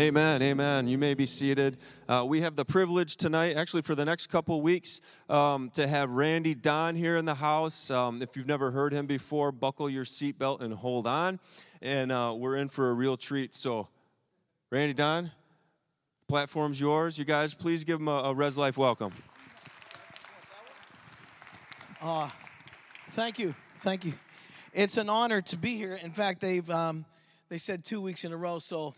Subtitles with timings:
[0.00, 0.88] Amen, amen.
[0.88, 1.76] You may be seated.
[2.08, 6.08] Uh, we have the privilege tonight, actually for the next couple weeks, um, to have
[6.08, 7.90] Randy Don here in the house.
[7.90, 11.38] Um, if you've never heard him before, buckle your seatbelt and hold on.
[11.82, 13.52] And uh, we're in for a real treat.
[13.52, 13.88] So,
[14.70, 15.32] Randy Don,
[16.28, 17.18] platform's yours.
[17.18, 19.12] You guys, please give him a, a Res Life welcome.
[22.00, 22.30] Uh,
[23.10, 24.14] thank you, thank you.
[24.72, 25.94] It's an honor to be here.
[25.94, 27.04] In fact, they've um,
[27.50, 28.94] they said two weeks in a row, so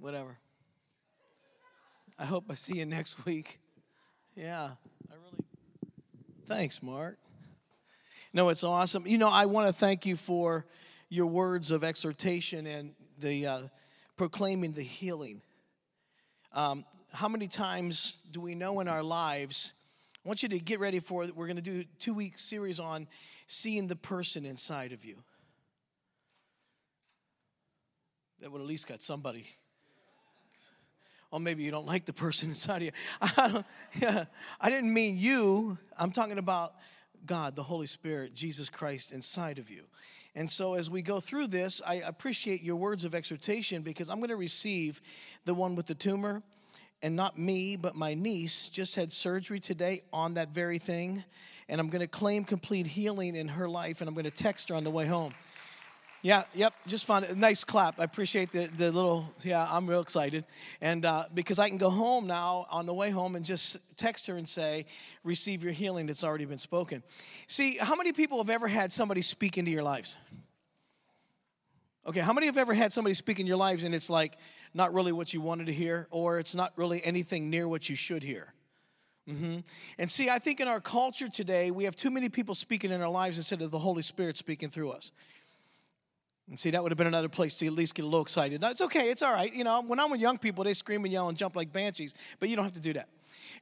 [0.00, 0.38] whatever.
[2.18, 3.60] I hope I see you next week.
[4.34, 4.70] Yeah,
[5.10, 5.44] I really.
[6.46, 7.18] Thanks, Mark.
[8.32, 9.06] No, it's awesome.
[9.06, 10.66] You know, I want to thank you for
[11.08, 13.60] your words of exhortation and the uh,
[14.16, 15.42] proclaiming the healing.
[16.52, 19.72] Um, how many times do we know in our lives?
[20.24, 21.34] I want you to get ready for it.
[21.34, 23.06] We're going to do two week series on
[23.46, 25.22] seeing the person inside of you.
[28.40, 29.46] That would at least got somebody
[31.30, 32.90] or maybe you don't like the person inside of you.
[33.20, 33.64] I,
[34.00, 34.24] yeah,
[34.60, 35.78] I didn't mean you.
[35.98, 36.74] I'm talking about
[37.26, 39.82] God, the Holy Spirit, Jesus Christ inside of you.
[40.34, 44.18] And so, as we go through this, I appreciate your words of exhortation because I'm
[44.18, 45.00] going to receive
[45.44, 46.42] the one with the tumor.
[47.00, 51.22] And not me, but my niece just had surgery today on that very thing.
[51.68, 54.00] And I'm going to claim complete healing in her life.
[54.00, 55.32] And I'm going to text her on the way home.
[56.20, 57.24] Yeah, yep, just fun.
[57.36, 58.00] Nice clap.
[58.00, 60.44] I appreciate the, the little, yeah, I'm real excited.
[60.80, 64.26] And uh, because I can go home now on the way home and just text
[64.26, 64.86] her and say,
[65.22, 67.04] receive your healing that's already been spoken.
[67.46, 70.16] See, how many people have ever had somebody speak into your lives?
[72.04, 74.38] Okay, how many have ever had somebody speak in your lives and it's like
[74.74, 77.94] not really what you wanted to hear or it's not really anything near what you
[77.94, 78.54] should hear?
[79.28, 79.58] Mm-hmm.
[79.98, 83.02] And see, I think in our culture today, we have too many people speaking in
[83.02, 85.12] our lives instead of the Holy Spirit speaking through us.
[86.48, 88.62] And see, that would have been another place to at least get a little excited.
[88.64, 89.52] It's okay, it's all right.
[89.54, 92.14] You know, when I'm with young people, they scream and yell and jump like banshees,
[92.40, 93.08] but you don't have to do that.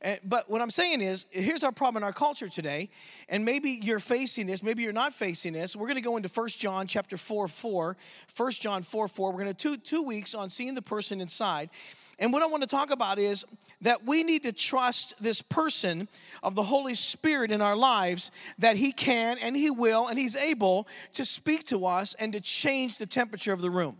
[0.02, 2.90] And, but what I'm saying is, here's our problem in our culture today,
[3.28, 5.74] and maybe you're facing this, maybe you're not facing this.
[5.74, 7.96] We're going to go into 1 John chapter 4, 4.
[8.36, 9.32] 1 John 4, 4.
[9.32, 11.70] We're going to two, two weeks on seeing the person inside.
[12.18, 13.44] And what I want to talk about is
[13.82, 16.08] that we need to trust this person
[16.42, 20.36] of the Holy Spirit in our lives that He can and He will and He's
[20.36, 23.98] able to speak to us and to change the temperature of the room.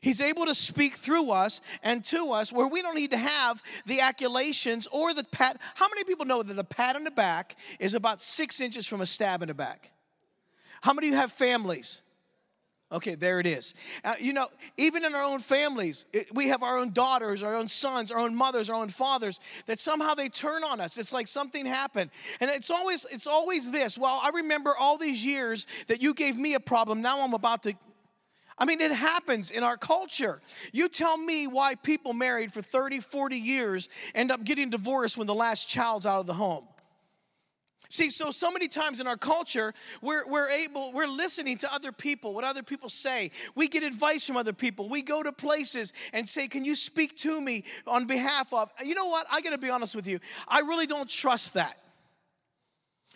[0.00, 3.62] He's able to speak through us and to us where we don't need to have
[3.86, 5.58] the accolations or the pat.
[5.74, 9.00] How many people know that the pat on the back is about six inches from
[9.00, 9.92] a stab in the back?
[10.80, 12.02] How many of you have families?
[12.92, 13.74] Okay, there it is.
[14.04, 14.46] Uh, you know,
[14.76, 18.18] even in our own families, it, we have our own daughters, our own sons, our
[18.18, 20.98] own mothers, our own fathers that somehow they turn on us.
[20.98, 22.10] It's like something happened.
[22.40, 23.98] And it's always it's always this.
[23.98, 27.02] Well, I remember all these years that you gave me a problem.
[27.02, 27.74] Now I'm about to
[28.56, 30.40] I mean, it happens in our culture.
[30.72, 35.26] You tell me why people married for 30, 40 years end up getting divorced when
[35.26, 36.64] the last child's out of the home.
[37.88, 41.92] See, so so many times in our culture, we're, we're able, we're listening to other
[41.92, 43.30] people, what other people say.
[43.54, 44.88] We get advice from other people.
[44.88, 48.72] We go to places and say, Can you speak to me on behalf of?
[48.84, 49.26] You know what?
[49.30, 50.18] I gotta be honest with you.
[50.48, 51.78] I really don't trust that.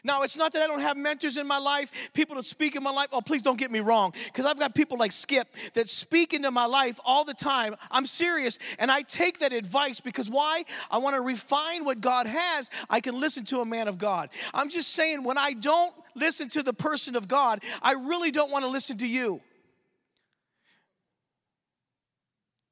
[0.04, 2.82] Now, it's not that I don't have mentors in my life, people that speak in
[2.82, 3.08] my life.
[3.12, 6.50] Oh, please don't get me wrong, because I've got people like Skip that speak into
[6.50, 7.76] my life all the time.
[7.90, 10.64] I'm serious, and I take that advice because why?
[10.90, 12.70] I want to refine what God has.
[12.88, 14.30] I can listen to a man of God.
[14.54, 18.50] I'm just saying, when I don't listen to the person of God, I really don't
[18.50, 19.40] want to listen to you.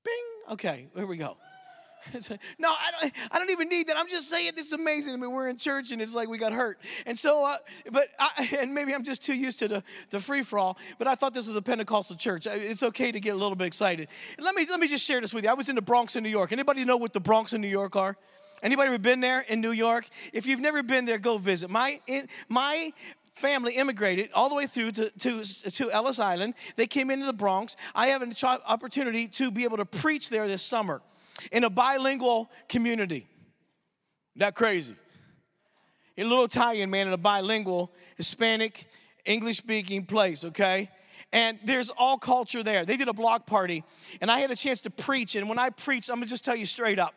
[0.05, 0.53] Bing.
[0.53, 1.37] Okay, here we go.
[2.59, 3.97] no, I don't, I don't even need that.
[3.97, 5.15] I'm just saying it's amazing.
[5.15, 6.79] I mean, we're in church and it's like we got hurt.
[7.05, 7.57] And so, uh,
[7.91, 11.07] but, I, and maybe I'm just too used to the, the free for all, but
[11.07, 12.47] I thought this was a Pentecostal church.
[12.47, 14.09] It's okay to get a little bit excited.
[14.39, 15.51] Let me, let me just share this with you.
[15.51, 16.53] I was in the Bronx in New York.
[16.53, 18.17] Anybody know what the Bronx in New York are?
[18.63, 20.09] Anybody ever been there in New York?
[20.33, 21.69] If you've never been there, go visit.
[21.69, 22.01] My,
[22.49, 22.91] my
[23.35, 26.55] family immigrated all the way through to, to, to Ellis Island.
[26.77, 27.77] They came into the Bronx.
[27.95, 28.33] I have an
[28.67, 31.03] opportunity to be able to preach there this summer
[31.53, 33.27] in a bilingual community.
[34.37, 34.97] That crazy.
[36.19, 38.87] A little Italian man in a bilingual, Hispanic,
[39.25, 40.91] English speaking place, okay?
[41.33, 42.85] And there's all culture there.
[42.85, 43.85] They did a block party,
[44.21, 45.35] and I had a chance to preach.
[45.35, 47.15] And when I preached, I'm gonna just tell you straight up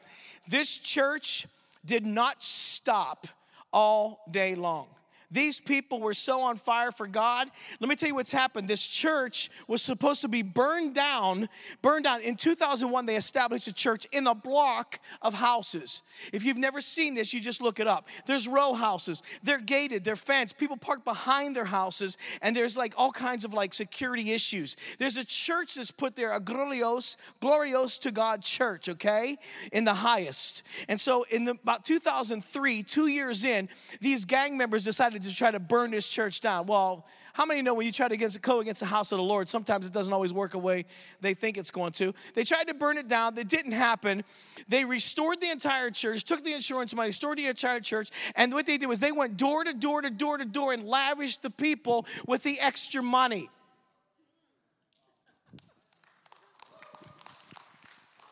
[0.48, 1.46] this church
[1.86, 3.28] did not stop
[3.72, 4.88] all day long.
[5.32, 7.50] These people were so on fire for God.
[7.80, 8.68] Let me tell you what's happened.
[8.68, 11.50] This church was supposed to be burned down.
[11.82, 12.22] Burned down.
[12.22, 16.02] In 2001, they established a church in a block of houses.
[16.34, 18.08] If you've never seen this, you just look it up.
[18.26, 19.22] There's row houses.
[19.44, 20.04] They're gated.
[20.04, 20.58] They're fenced.
[20.58, 24.78] People park behind their houses, and there's like all kinds of like security issues.
[24.98, 29.38] There's a church that's put there, a glorios, glorios to God church, okay,
[29.72, 30.64] in the highest.
[30.88, 33.70] And so, in the, about 2003, two years in,
[34.02, 36.66] these gang members decided to try to burn this church down.
[36.68, 39.24] Well, how many know when you try to against, go against the house of the
[39.24, 40.86] Lord, sometimes it doesn't always work the way
[41.22, 42.14] they think it's going to?
[42.34, 43.36] They tried to burn it down.
[43.36, 44.24] That didn't happen.
[44.68, 48.66] They restored the entire church, took the insurance money, restored the entire church, and what
[48.66, 51.50] they did was they went door to door to door to door and lavished the
[51.50, 53.50] people with the extra money.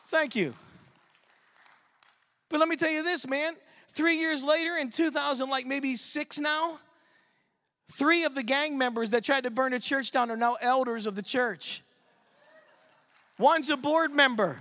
[0.08, 0.54] Thank you.
[2.48, 3.54] But let me tell you this, man.
[3.98, 6.78] Three years later, in 2000, like maybe six now,
[7.90, 11.04] three of the gang members that tried to burn the church down are now elders
[11.04, 11.82] of the church.
[13.40, 14.60] One's a board member.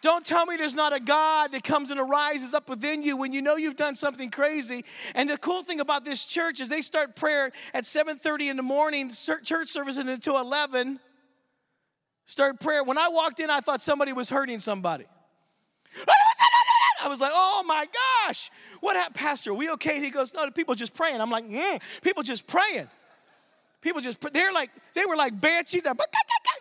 [0.00, 3.34] Don't tell me there's not a God that comes and arises up within you when
[3.34, 4.86] you know you've done something crazy.
[5.14, 8.62] And the cool thing about this church is they start prayer at 7:30 in the
[8.62, 10.98] morning, church service until 11.
[12.24, 12.82] Start prayer.
[12.84, 15.04] When I walked in, I thought somebody was hurting somebody.
[17.02, 17.86] I was like, oh my
[18.26, 18.50] gosh,
[18.80, 19.50] what happened, Pastor?
[19.50, 19.96] Are we okay?
[19.96, 21.20] And he goes, no, the people just praying.
[21.20, 22.88] I'm like, mm, people just praying.
[23.82, 25.82] People just, they're like, they were like banshees.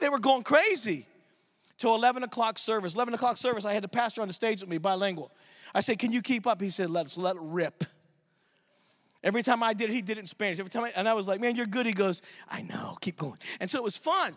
[0.02, 1.08] They were going crazy.
[1.78, 2.96] Till 11 o'clock service.
[2.96, 5.32] 11 o'clock service, I had the pastor on the stage with me, bilingual.
[5.74, 6.62] I said, can you keep up?
[6.62, 7.86] He said, let's let it rip.
[9.24, 10.60] Every time I did it, he did it in Spanish.
[10.60, 11.86] Every time I, and I was like, man, you're good.
[11.86, 13.38] He goes, I know, keep going.
[13.62, 14.36] And so it was fun.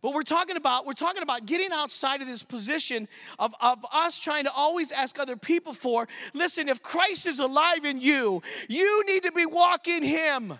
[0.00, 3.08] But we're talking about we're talking about getting outside of this position
[3.38, 6.06] of, of us trying to always ask other people for.
[6.34, 10.58] Listen, if Christ is alive in you, you need to be walking him.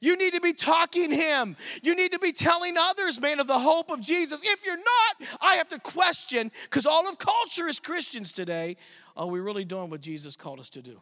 [0.00, 1.56] You need to be talking him.
[1.82, 4.40] You need to be telling others, man, of the hope of Jesus.
[4.42, 8.76] If you're not, I have to question, because all of culture is Christians today.
[9.16, 11.00] Are we really doing what Jesus called us to do?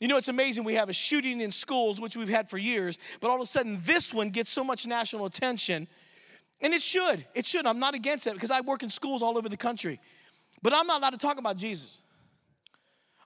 [0.00, 0.64] You know, it's amazing.
[0.64, 3.46] We have a shooting in schools, which we've had for years, but all of a
[3.46, 5.88] sudden this one gets so much national attention
[6.60, 7.24] and it should.
[7.34, 7.66] It should.
[7.66, 10.00] I'm not against it because I work in schools all over the country.
[10.62, 12.00] But I'm not allowed to talk about Jesus.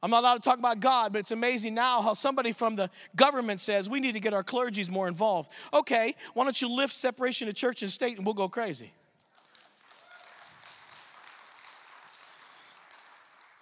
[0.02, 2.90] I'm not allowed to talk about God, but it's amazing now how somebody from the
[3.14, 5.50] government says we need to get our clergies more involved.
[5.72, 8.92] Okay, why don't you lift separation of church and state and we'll go crazy?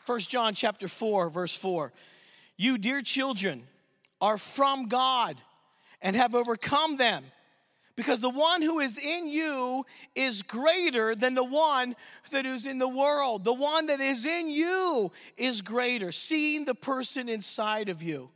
[0.07, 1.93] First John chapter 4 verse 4.
[2.57, 3.65] You dear children
[4.21, 5.37] are from God
[6.01, 7.25] and have overcome them
[8.01, 11.95] because the one who is in you is greater than the one
[12.31, 13.45] that is in the world.
[13.45, 18.31] The one that is in you is greater, seeing the person inside of you.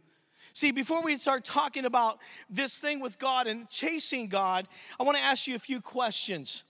[0.52, 2.19] See, before we start talking about
[2.50, 4.69] this thing with God and chasing God,
[5.00, 6.62] I want to ask you a few questions.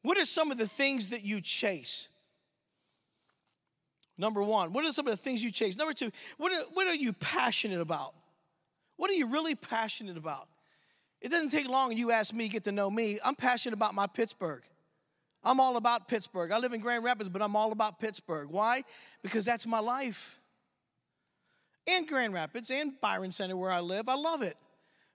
[0.00, 2.08] What are some of the things that you chase?
[4.16, 5.76] Number one, what are some of the things you chase?
[5.76, 8.14] Number two, what are, what are you passionate about?
[8.96, 10.48] What are you really passionate about?
[11.22, 13.20] It doesn't take long, you ask me, get to know me.
[13.24, 14.64] I'm passionate about my Pittsburgh.
[15.44, 16.50] I'm all about Pittsburgh.
[16.50, 18.48] I live in Grand Rapids, but I'm all about Pittsburgh.
[18.50, 18.82] Why?
[19.22, 20.40] Because that's my life.
[21.86, 24.56] And Grand Rapids and Byron Center, where I live, I love it.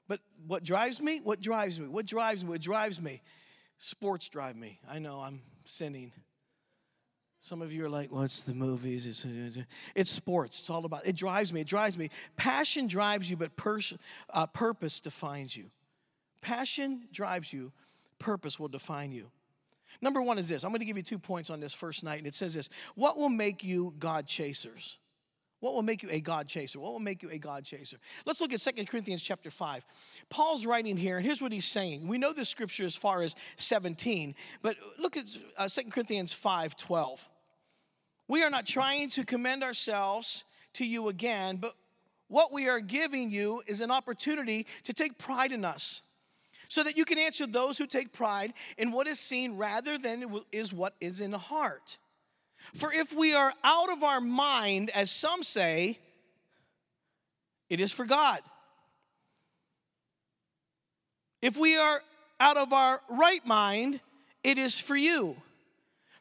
[0.07, 1.19] But what drives me?
[1.21, 1.88] What drives me?
[1.88, 2.51] What drives me?
[2.51, 3.21] What drives me?
[3.77, 4.80] Sports drive me.
[4.89, 6.13] I know I'm sinning.
[7.42, 9.06] Some of you are like, what's the movies?
[9.06, 9.25] It's,
[9.94, 10.62] it's sports.
[10.62, 11.62] It's all about, it drives me.
[11.62, 12.10] It drives me.
[12.38, 13.94] Passion drives you, but pers-
[14.33, 15.69] uh, purpose defines you.
[16.48, 17.74] Passion drives you,
[18.20, 19.32] purpose will define you.
[20.02, 22.20] Number one is this I'm going to give you two points on this first night,
[22.20, 24.98] and it says this What will make you God chasers?
[25.60, 26.80] What will make you a God chaser?
[26.80, 27.98] What will make you a God chaser?
[28.25, 29.84] Let's look at Second Corinthians chapter 5.
[30.30, 32.08] Paul's writing here, and here's what he's saying.
[32.08, 35.25] We know this scripture as far as 17, but look at
[35.58, 37.27] uh, 2 Corinthians 5 12.
[38.30, 41.74] We are not trying to commend ourselves to you again, but
[42.30, 46.04] what we are giving you is an opportunity to take pride in us
[46.67, 50.41] so that you can answer those who take pride in what is seen rather than
[50.51, 51.97] is what is in the heart.
[52.75, 56.00] For if we are out of our mind, as some say,
[57.69, 58.39] it is for God.
[61.41, 62.01] If we are
[62.39, 64.00] out of our right mind,
[64.43, 65.36] it is for you.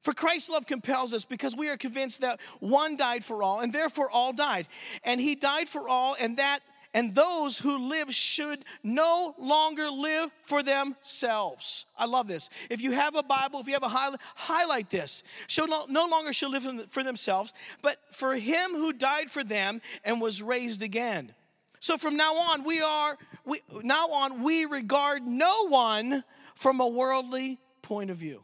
[0.03, 3.73] For Christ's love compels us because we are convinced that one died for all, and
[3.73, 4.69] therefore all died.
[5.03, 6.61] And he died for all, and that
[6.97, 11.85] and those who live should no longer live for themselves.
[11.99, 12.49] I love this.
[12.71, 15.23] If you have a Bible, if you have a highlight, highlight this.
[15.47, 19.83] Should no, no longer should live for themselves, but for him who died for them
[20.07, 21.35] and was raised again.
[21.81, 26.25] So from now on, we are we now on we regard no one
[26.55, 28.43] from a worldly point of view.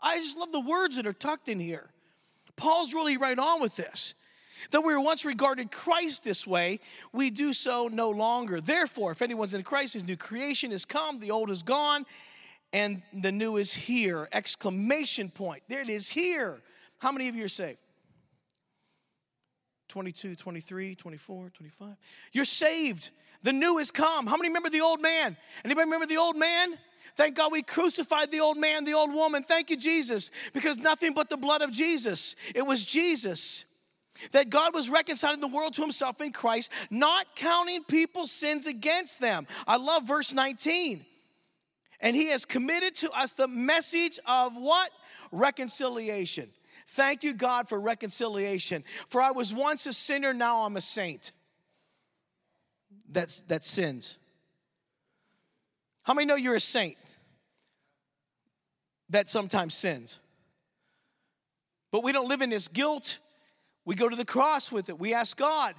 [0.00, 1.88] I just love the words that are tucked in here.
[2.56, 4.14] Paul's really right on with this.
[4.70, 6.80] Though we were once regarded Christ this way,
[7.12, 8.60] we do so no longer.
[8.60, 12.04] Therefore, if anyone's in Christ, his new creation is come, the old is gone,
[12.72, 14.28] and the new is here.
[14.32, 15.62] Exclamation point.
[15.68, 16.60] There it is here.
[16.98, 17.78] How many of you are saved?
[19.88, 21.88] 22, 23, 24, 25.
[22.32, 23.10] You're saved.
[23.42, 24.26] The new has come.
[24.26, 25.36] How many remember the old man?
[25.64, 26.78] Anybody remember the old man?
[27.14, 29.42] Thank God we crucified the old man, the old woman.
[29.42, 32.36] Thank you, Jesus, because nothing but the blood of Jesus.
[32.54, 33.66] It was Jesus.
[34.32, 39.20] That God was reconciling the world to himself in Christ, not counting people's sins against
[39.20, 39.46] them.
[39.66, 41.04] I love verse 19.
[42.00, 44.90] And he has committed to us the message of what?
[45.30, 46.50] Reconciliation.
[46.88, 48.84] Thank you, God, for reconciliation.
[49.08, 51.32] For I was once a sinner, now I'm a saint.
[53.08, 54.18] That's that sins.
[56.02, 56.98] How many know you're a saint
[59.08, 60.18] that sometimes sins?
[61.92, 63.18] But we don't live in this guilt.
[63.84, 64.98] We go to the cross with it.
[64.98, 65.74] We ask God.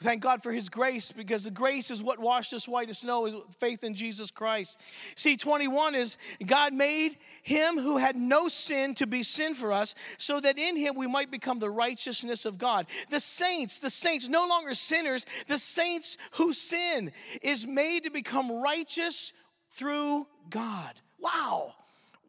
[0.00, 3.26] Thank God for His grace because the grace is what washed us white as snow,
[3.26, 4.78] is faith in Jesus Christ.
[5.16, 9.96] See, 21 is God made Him who had no sin to be sin for us,
[10.16, 12.86] so that in Him we might become the righteousness of God.
[13.10, 17.10] The saints, the saints, no longer sinners, the saints who sin
[17.42, 19.32] is made to become righteous
[19.72, 20.94] through God.
[21.18, 21.74] Wow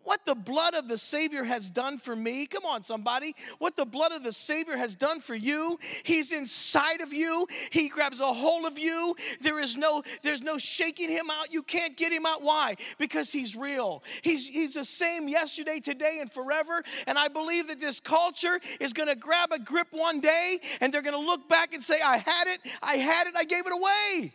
[0.03, 2.45] what the blood of the Savior has done for me.
[2.45, 3.35] Come on, somebody.
[3.57, 5.77] What the blood of the Savior has done for you.
[6.03, 7.47] He's inside of you.
[7.71, 9.15] He grabs a hold of you.
[9.41, 11.53] There is no, there's no shaking him out.
[11.53, 12.43] You can't get him out.
[12.43, 12.75] Why?
[12.97, 14.03] Because he's real.
[14.21, 16.83] He's, he's the same yesterday, today, and forever.
[17.07, 20.93] And I believe that this culture is going to grab a grip one day and
[20.93, 23.65] they're going to look back and say, I had it, I had it, I gave
[23.65, 24.33] it away.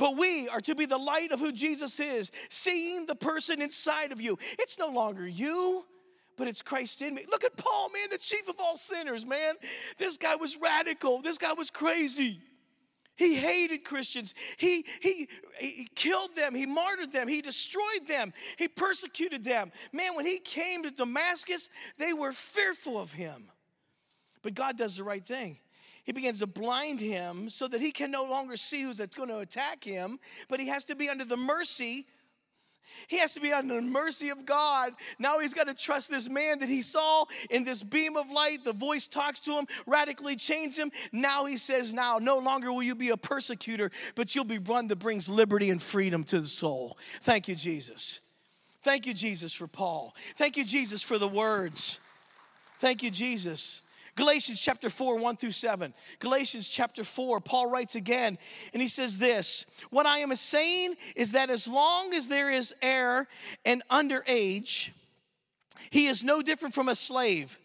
[0.00, 4.12] But we are to be the light of who Jesus is, seeing the person inside
[4.12, 4.38] of you.
[4.58, 5.84] It's no longer you,
[6.38, 7.26] but it's Christ in me.
[7.30, 9.56] Look at Paul, man, the chief of all sinners, man.
[9.98, 12.40] This guy was radical, this guy was crazy.
[13.14, 14.32] He hated Christians.
[14.56, 15.28] He, he,
[15.58, 16.54] he killed them.
[16.54, 17.28] He martyred them.
[17.28, 18.32] He destroyed them.
[18.56, 19.70] He persecuted them.
[19.92, 23.50] Man, when he came to Damascus, they were fearful of him.
[24.40, 25.58] But God does the right thing
[26.10, 29.38] he begins to blind him so that he can no longer see who's going to
[29.38, 32.04] attack him, but he has to be under the mercy.
[33.06, 34.92] He has to be under the mercy of God.
[35.20, 38.64] Now he's got to trust this man that he saw in this beam of light.
[38.64, 40.90] The voice talks to him, radically changes him.
[41.12, 44.88] Now he says, Now, no longer will you be a persecutor, but you'll be one
[44.88, 46.98] that brings liberty and freedom to the soul.
[47.22, 48.18] Thank you, Jesus.
[48.82, 50.16] Thank you, Jesus, for Paul.
[50.34, 52.00] Thank you, Jesus, for the words.
[52.80, 53.82] Thank you, Jesus.
[54.20, 55.94] Galatians chapter 4, 1 through 7.
[56.18, 58.36] Galatians chapter 4, Paul writes again,
[58.74, 62.74] and he says this What I am saying is that as long as there is
[62.82, 63.28] heir
[63.64, 64.90] and underage,
[65.88, 67.58] he is no different from a slave.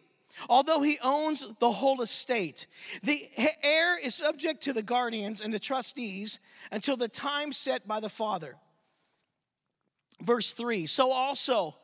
[0.48, 2.68] Although he owns the whole estate,
[3.04, 3.22] the
[3.62, 6.40] heir is subject to the guardians and the trustees
[6.72, 8.56] until the time set by the father.
[10.22, 11.76] Verse 3 So also,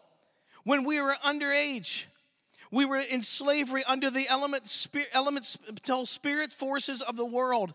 [0.64, 2.06] when we were underage,
[2.72, 7.74] we were in slavery under the element, spirit, elemental spirit forces of the world.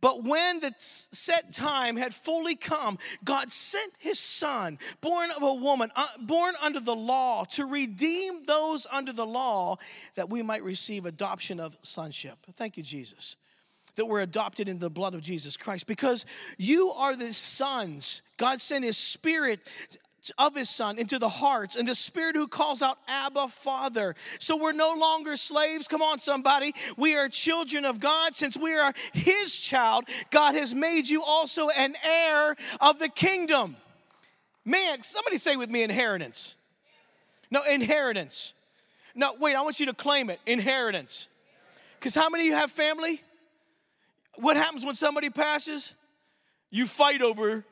[0.00, 5.54] But when the set time had fully come, God sent his son, born of a
[5.54, 9.78] woman, uh, born under the law, to redeem those under the law
[10.14, 12.38] that we might receive adoption of sonship.
[12.56, 13.36] Thank you, Jesus.
[13.94, 16.26] That we're adopted in the blood of Jesus Christ because
[16.58, 18.20] you are the sons.
[18.36, 19.60] God sent his spirit
[20.38, 24.14] of his son into the hearts and the spirit who calls out abba father.
[24.38, 25.88] So we're no longer slaves.
[25.88, 26.74] Come on somebody.
[26.96, 28.34] We are children of god.
[28.34, 33.76] Since we are his child god has made you also an heir of the kingdom.
[34.64, 36.54] Man somebody say with me inheritance.
[37.50, 38.54] No inheritance.
[39.14, 40.40] No wait i want you to claim it.
[40.46, 41.28] Inheritance.
[41.98, 43.22] Because how many of you have family?
[44.36, 45.94] What happens when somebody passes?
[46.70, 47.64] You fight over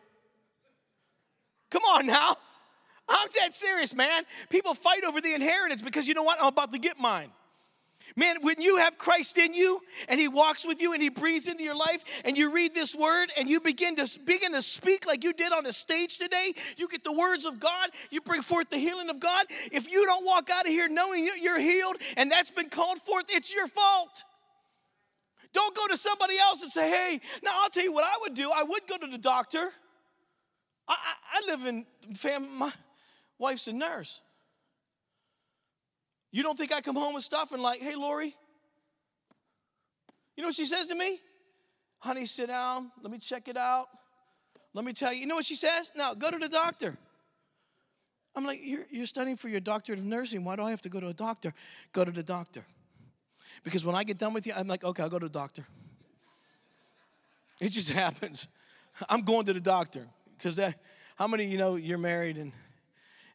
[1.75, 2.37] Come on now.
[3.09, 4.23] I'm dead serious, man.
[4.49, 6.39] People fight over the inheritance because you know what?
[6.41, 7.31] I'm about to get mine.
[8.17, 11.49] Man, when you have Christ in you and He walks with you and He breathes
[11.49, 15.07] into your life and you read this word and you begin to begin to speak
[15.07, 18.43] like you did on the stage today, you get the words of God, you bring
[18.43, 19.47] forth the healing of God.
[19.73, 23.25] If you don't walk out of here knowing you're healed and that's been called forth,
[23.31, 24.23] it's your fault.
[25.53, 28.35] Don't go to somebody else and say, hey, now I'll tell you what I would
[28.35, 28.51] do.
[28.55, 29.71] I would go to the doctor.
[30.87, 32.73] I, I, I live in family, my
[33.39, 34.21] wife's a nurse.
[36.33, 38.35] You don't think I come home with stuff and like, hey, Lori?
[40.37, 41.21] You know what she says to me?
[41.99, 42.91] Honey, sit down.
[43.03, 43.87] Let me check it out.
[44.73, 45.21] Let me tell you.
[45.21, 45.93] You know what she says?
[45.97, 46.97] No, go to the doctor.
[48.37, 50.43] I'm like, you're, you're studying for your doctorate of nursing.
[50.43, 51.55] Why do I have to go to a doctor?
[51.93, 52.65] Go to the doctor.
[53.63, 55.65] Because when I get done with you, I'm like, okay, I'll go to the doctor.
[57.61, 58.49] It just happens.
[59.09, 60.07] I'm going to the doctor.
[60.37, 60.59] Because
[61.17, 62.53] how many, you know, you're married and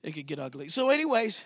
[0.04, 0.70] it could get ugly.
[0.70, 1.44] So, anyways,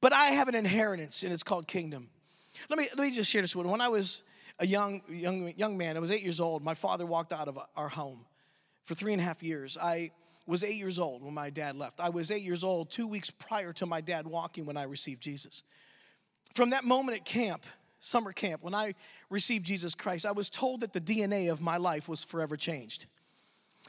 [0.00, 2.08] but I have an inheritance and it's called kingdom.
[2.68, 3.68] Let me, let me just share this one.
[3.68, 4.22] When I was
[4.58, 7.58] a young, young, young man, I was eight years old, my father walked out of
[7.76, 8.24] our home
[8.84, 9.76] for three and a half years.
[9.80, 10.10] I
[10.46, 12.00] was eight years old when my dad left.
[12.00, 15.22] I was eight years old two weeks prior to my dad walking when I received
[15.22, 15.62] Jesus.
[16.54, 17.64] From that moment at camp,
[18.00, 18.94] summer camp, when I
[19.30, 23.06] received Jesus Christ, I was told that the DNA of my life was forever changed.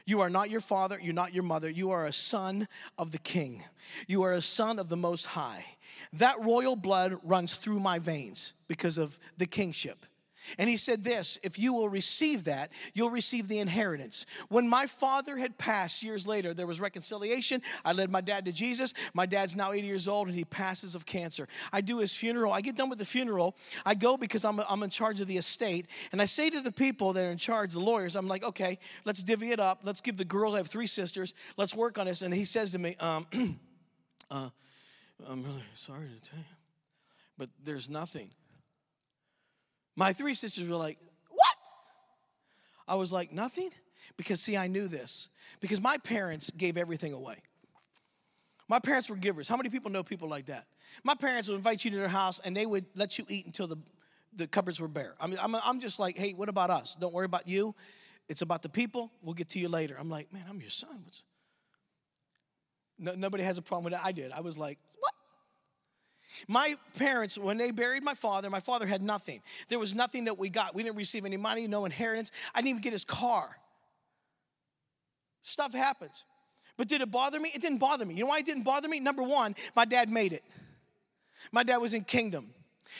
[0.06, 3.18] You are not your father, you're not your mother, you are a son of the
[3.18, 3.64] king.
[4.06, 5.64] You are a son of the Most High.
[6.12, 10.06] That royal blood runs through my veins because of the kingship.
[10.58, 14.26] And he said this if you will receive that, you'll receive the inheritance.
[14.48, 17.62] When my father had passed years later, there was reconciliation.
[17.84, 18.94] I led my dad to Jesus.
[19.14, 21.48] My dad's now 80 years old and he passes of cancer.
[21.72, 22.52] I do his funeral.
[22.52, 23.56] I get done with the funeral.
[23.84, 25.86] I go because I'm, I'm in charge of the estate.
[26.12, 28.78] And I say to the people that are in charge, the lawyers, I'm like, okay,
[29.04, 29.80] let's divvy it up.
[29.84, 32.22] Let's give the girls, I have three sisters, let's work on this.
[32.22, 33.26] And he says to me, um,
[34.30, 34.48] uh,
[35.28, 36.44] I'm really sorry to tell you,
[37.38, 38.30] but there's nothing.
[39.96, 40.98] My three sisters were like,
[41.30, 41.56] What?
[42.86, 43.70] I was like, Nothing?
[44.16, 45.28] Because, see, I knew this.
[45.60, 47.36] Because my parents gave everything away.
[48.68, 49.48] My parents were givers.
[49.48, 50.66] How many people know people like that?
[51.04, 53.66] My parents would invite you to their house and they would let you eat until
[53.66, 53.76] the,
[54.34, 55.14] the cupboards were bare.
[55.20, 56.96] I mean, I'm, I'm just like, hey, what about us?
[56.98, 57.74] Don't worry about you.
[58.28, 59.12] It's about the people.
[59.22, 59.96] We'll get to you later.
[59.98, 61.04] I'm like, man, I'm your son.
[62.98, 64.04] No, nobody has a problem with that.
[64.04, 64.32] I did.
[64.32, 65.12] I was like, what?
[66.48, 69.40] My parents, when they buried my father, my father had nothing.
[69.68, 70.74] There was nothing that we got.
[70.74, 72.32] We didn't receive any money, no inheritance.
[72.54, 73.56] I didn't even get his car.
[75.42, 76.24] Stuff happens.
[76.76, 77.50] But did it bother me?
[77.54, 78.14] It didn't bother me.
[78.14, 79.00] You know why it didn't bother me?
[79.00, 80.44] Number one, my dad made it.
[81.52, 82.52] My dad was in kingdom.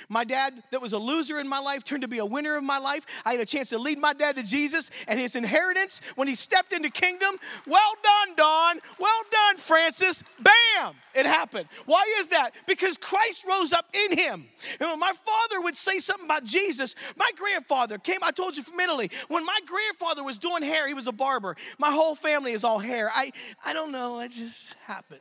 [0.08, 2.64] My dad, that was a loser in my life, turned to be a winner of
[2.64, 3.06] my life.
[3.24, 6.34] I had a chance to lead my dad to Jesus and his inheritance when he
[6.34, 7.36] stepped into kingdom.
[7.66, 8.80] Well done, Don.
[8.98, 10.22] Well done, Francis.
[10.38, 10.94] Bam!
[11.14, 11.68] It happened.
[11.86, 12.50] Why is that?
[12.66, 14.44] Because Christ rose up in him.
[14.78, 18.62] And when my father would say something about Jesus, my grandfather came, I told you
[18.62, 21.56] from Italy, when my grandfather was doing hair, he was a barber.
[21.78, 23.10] My whole family is all hair.
[23.14, 23.32] I,
[23.64, 25.20] I don't know, it just happened.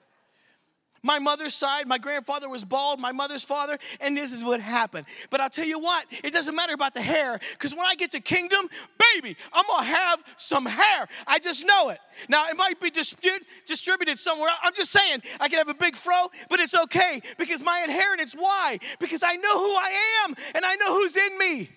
[1.06, 5.06] My mother's side, my grandfather was bald, my mother's father, and this is what happened.
[5.30, 8.10] But I'll tell you what, it doesn't matter about the hair, because when I get
[8.14, 8.68] to kingdom,
[9.14, 11.08] baby, I'm gonna have some hair.
[11.28, 12.00] I just know it.
[12.28, 14.50] Now, it might be distributed somewhere.
[14.64, 18.34] I'm just saying, I can have a big fro, but it's okay because my inheritance,
[18.34, 18.80] why?
[19.00, 21.70] Because I know who I am and I know who's in me.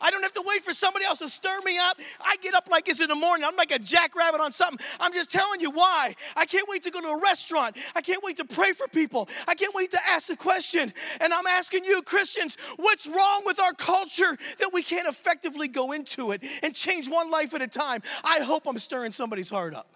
[0.00, 1.98] I don't have to wait for somebody else to stir me up.
[2.20, 3.44] I get up like it's in the morning.
[3.44, 4.84] I'm like a jackrabbit on something.
[5.00, 6.14] I'm just telling you why.
[6.36, 7.76] I can't wait to go to a restaurant.
[7.94, 9.28] I can't wait to pray for people.
[9.46, 10.92] I can't wait to ask the question.
[11.20, 15.92] And I'm asking you, Christians, what's wrong with our culture that we can't effectively go
[15.92, 18.02] into it and change one life at a time?
[18.22, 19.88] I hope I'm stirring somebody's heart up.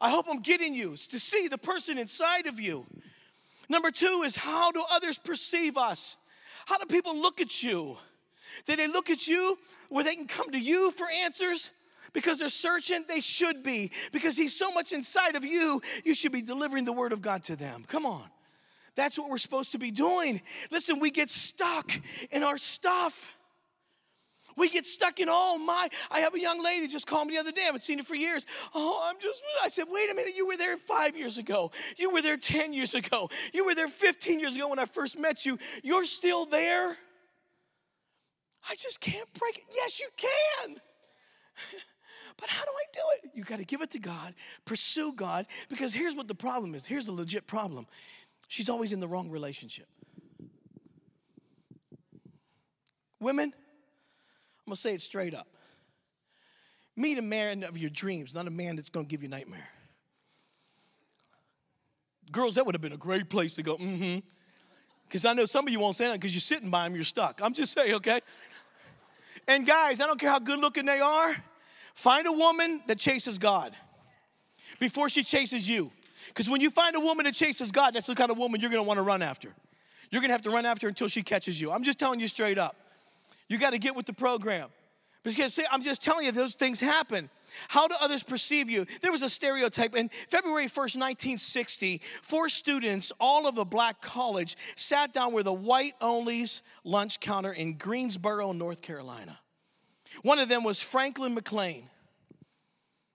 [0.00, 2.86] I hope I'm getting you to see the person inside of you.
[3.68, 6.16] Number two is how do others perceive us?
[6.66, 7.96] How do people look at you?
[8.66, 11.70] Did they look at you where they can come to you for answers?
[12.12, 13.90] Because they're searching, they should be.
[14.12, 17.42] Because He's so much inside of you, you should be delivering the Word of God
[17.44, 17.84] to them.
[17.86, 18.24] Come on.
[18.94, 20.42] That's what we're supposed to be doing.
[20.72, 21.92] Listen, we get stuck
[22.32, 23.32] in our stuff.
[24.56, 25.88] We get stuck in, oh my.
[26.10, 27.62] I have a young lady just called me the other day.
[27.62, 28.44] I haven't seen her for years.
[28.74, 31.70] Oh, I'm just, I said, wait a minute, you were there five years ago.
[31.96, 33.30] You were there 10 years ago.
[33.54, 35.58] You were there 15 years ago when I first met you.
[35.84, 36.96] You're still there.
[38.70, 39.64] I just can't break it.
[39.74, 40.76] Yes, you can.
[42.40, 43.30] But how do I do it?
[43.34, 44.32] You got to give it to God,
[44.64, 46.86] pursue God, because here's what the problem is.
[46.86, 47.86] Here's the legit problem.
[48.46, 49.88] She's always in the wrong relationship.
[53.20, 55.48] Women, I'm gonna say it straight up.
[56.94, 59.68] Meet a man of your dreams, not a man that's gonna give you nightmare.
[62.30, 64.18] Girls, that would have been a great place to go, mm hmm.
[65.08, 67.02] Because I know some of you won't say that because you're sitting by him, you're
[67.02, 67.40] stuck.
[67.42, 68.20] I'm just saying, okay?
[69.48, 71.34] And guys, I don't care how good looking they are,
[71.94, 73.74] find a woman that chases God
[74.78, 75.90] before she chases you.
[76.28, 78.70] Because when you find a woman that chases God, that's the kind of woman you're
[78.70, 79.54] gonna wanna run after.
[80.10, 81.72] You're gonna have to run after until she catches you.
[81.72, 82.76] I'm just telling you straight up.
[83.48, 84.68] You gotta get with the program.
[85.24, 87.28] Because I'm just telling you, those things happen.
[87.68, 88.86] How do others perceive you?
[89.00, 89.96] There was a stereotype.
[89.96, 95.52] In February 1st, 1960, four students, all of a black college, sat down with a
[95.52, 99.38] white only's lunch counter in Greensboro, North Carolina.
[100.22, 101.88] One of them was Franklin McLean.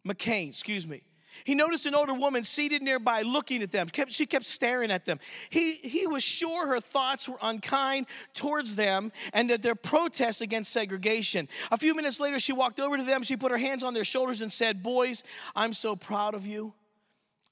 [0.06, 1.04] McCain, excuse me.
[1.43, 3.88] He noticed an older woman seated nearby looking at them.
[4.10, 5.19] She kept staring at them.
[5.50, 10.72] He, he was sure her thoughts were unkind towards them and that their protest against
[10.72, 11.48] segregation.
[11.72, 13.24] A few minutes later, she walked over to them.
[13.24, 15.24] She put her hands on their shoulders and said, Boys,
[15.56, 16.74] I'm so proud of you.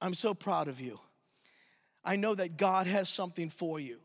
[0.02, 1.00] I'm so proud of you.
[2.04, 4.00] I know that God has something for you.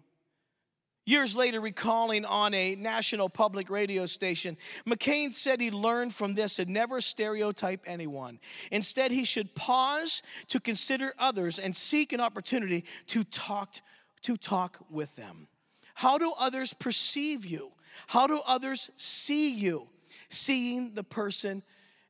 [1.09, 6.57] Years later, recalling on a national public radio station, McCain said he learned from this
[6.57, 8.41] to never stereotype anyone.
[8.73, 13.77] Instead, he should pause to consider others and seek an opportunity to talk,
[14.23, 15.47] to talk with them.
[15.95, 17.71] How do others perceive you?
[18.09, 19.89] How do others see you?
[20.29, 21.63] Seeing the person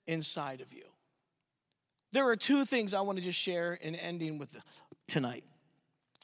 [0.07, 0.85] inside of you.
[2.13, 4.57] There are two things I want to just share in ending with
[5.07, 5.45] tonight.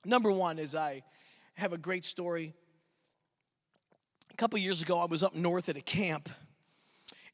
[0.07, 1.03] Number one is I
[1.55, 2.55] have a great story
[4.33, 6.29] a couple years ago, I was up north at a camp,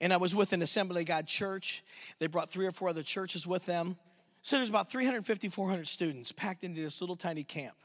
[0.00, 1.84] and I was with an Assembly of God church.
[2.18, 3.96] They brought three or four other churches with them.
[4.42, 7.76] So there's about 350, 400 students packed into this little tiny camp.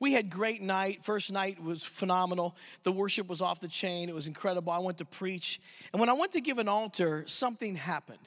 [0.00, 1.04] We had great night.
[1.04, 2.56] First night was phenomenal.
[2.82, 4.08] The worship was off the chain.
[4.08, 4.72] It was incredible.
[4.72, 5.60] I went to preach.
[5.92, 8.18] And when I went to give an altar, something happened.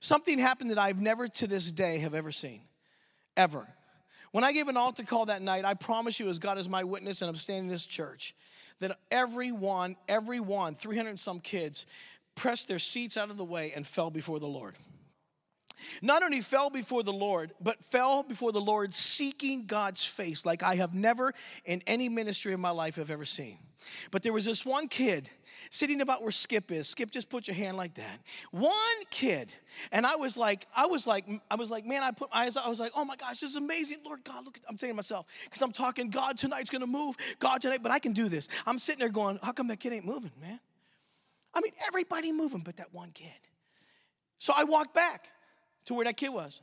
[0.00, 2.60] Something happened that I've never to this day have ever seen.
[3.36, 3.66] Ever.
[4.32, 6.84] When I gave an altar call that night, I promise you, as God is my
[6.84, 8.34] witness, and I'm standing in this church,
[8.80, 11.86] that everyone, everyone, 300 some kids,
[12.34, 14.74] pressed their seats out of the way and fell before the Lord.
[16.00, 20.62] Not only fell before the Lord, but fell before the Lord seeking God's face like
[20.62, 23.58] I have never in any ministry in my life have ever seen.
[24.10, 25.30] But there was this one kid
[25.70, 26.88] sitting about where Skip is.
[26.88, 28.20] Skip, just put your hand like that.
[28.50, 28.72] One
[29.10, 29.54] kid,
[29.90, 32.56] and I was like, I was like, I was like, man, I put my eyes.
[32.56, 34.44] I was like, oh my gosh, this is amazing, Lord God.
[34.44, 37.92] Look, I'm saying to myself because I'm talking, God tonight's gonna move, God tonight, but
[37.92, 38.48] I can do this.
[38.66, 40.60] I'm sitting there going, how come that kid ain't moving, man?
[41.54, 43.28] I mean, everybody moving, but that one kid.
[44.38, 45.26] So I walked back
[45.84, 46.62] to where that kid was,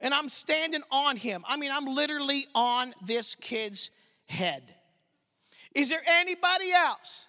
[0.00, 1.44] and I'm standing on him.
[1.46, 3.90] I mean, I'm literally on this kid's
[4.26, 4.74] head.
[5.74, 7.26] Is there anybody else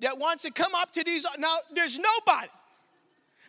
[0.00, 1.26] that wants to come up to these?
[1.38, 2.48] Now, there's nobody.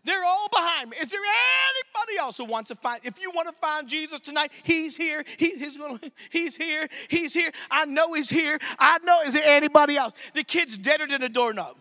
[0.06, 0.98] They're all behind me.
[1.02, 3.02] Is there anybody else who wants to find?
[3.04, 5.24] If you want to find Jesus tonight, He's here.
[5.38, 6.88] He, he's, gonna, he's here.
[7.10, 7.52] He's here.
[7.70, 8.60] I know He's here.
[8.78, 9.22] I know.
[9.22, 10.14] Is there anybody else?
[10.34, 11.76] The kid's deader than a doorknob.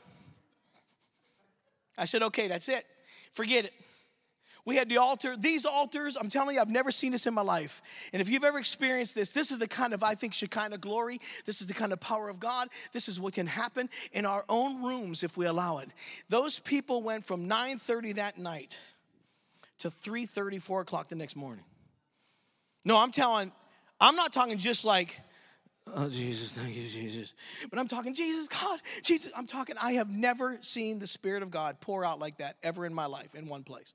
[1.97, 2.85] I said, okay, that's it.
[3.33, 3.73] Forget it.
[4.69, 5.35] We had the altar.
[5.35, 7.81] These altars, I'm telling you, I've never seen this in my life.
[8.13, 11.23] And if you've ever experienced this, this is the kind of, I think, Shekinah glory.
[11.47, 12.69] This is the kind of power of God.
[12.93, 15.89] This is what can happen in our own rooms if we allow it.
[16.29, 18.79] Those people went from 9:30 that night
[19.79, 21.65] to 3:30, 4 o'clock the next morning.
[22.85, 23.53] No, I'm telling,
[23.99, 25.19] I'm not talking just like,
[25.97, 27.35] Oh, Jesus, thank you, Jesus.
[27.71, 29.33] But I'm talking, Jesus, God, Jesus.
[29.35, 32.85] I'm talking, I have never seen the Spirit of God pour out like that ever
[32.85, 33.95] in my life in one place.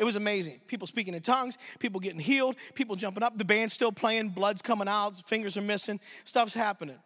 [0.00, 0.62] It was amazing.
[0.66, 4.62] People speaking in tongues, people getting healed, people jumping up, the band's still playing, blood's
[4.62, 6.96] coming out, fingers are missing, stuff's happening.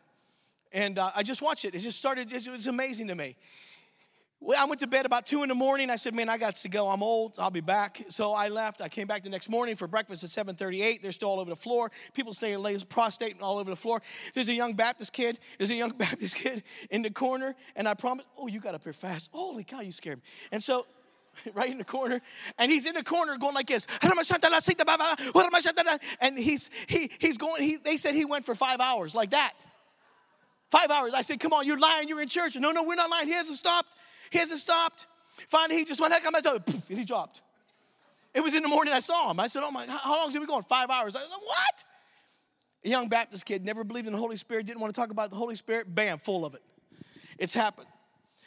[0.70, 1.74] And uh, I just watched it.
[1.74, 3.34] It just started, it was amazing to me.
[4.56, 5.88] I went to bed about two in the morning.
[5.88, 6.88] I said, "Man, I got to go.
[6.88, 7.36] I'm old.
[7.38, 8.82] I'll be back." So I left.
[8.82, 11.00] I came back the next morning for breakfast at 7:38.
[11.00, 11.90] They're still all over the floor.
[12.12, 14.02] People staying late, prostate and all over the floor.
[14.34, 15.38] There's a young Baptist kid.
[15.56, 18.84] There's a young Baptist kid in the corner, and I promised, "Oh, you got up
[18.84, 19.30] here fast.
[19.32, 20.86] Holy cow, you scared me!" And so
[21.54, 22.20] right in the corner.
[22.58, 23.86] And he's in the corner going like this.
[26.20, 29.52] And he's he he's going, he, they said he went for five hours, like that.
[30.70, 31.14] Five hours.
[31.14, 32.56] I said, come on, you're lying, you're in church.
[32.56, 33.28] No, no, we're not lying.
[33.28, 33.94] He hasn't stopped.
[34.30, 35.06] He hasn't stopped.
[35.48, 37.42] Finally, he just went, and he dropped.
[38.34, 39.38] It was in the morning I saw him.
[39.38, 40.64] I said, oh my, how long is he been going?
[40.64, 41.14] Five hours.
[41.14, 41.84] I said, what?
[42.84, 45.30] A young Baptist kid, never believed in the Holy Spirit, didn't want to talk about
[45.30, 45.94] the Holy Spirit.
[45.94, 46.62] Bam, full of it.
[47.38, 47.86] It's happened.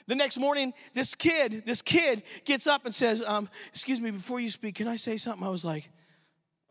[0.08, 4.39] The next morning, this kid, this kid gets up and says, um, Excuse me, before
[4.39, 5.46] you speak, can I say something?
[5.46, 5.89] I was like,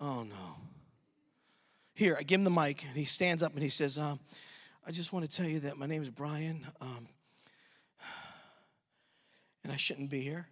[0.00, 0.56] Oh no.
[1.94, 4.20] Here, I give him the mic, and he stands up and he says, um,
[4.86, 7.08] I just want to tell you that my name is Brian, um,
[9.64, 10.46] and I shouldn't be here.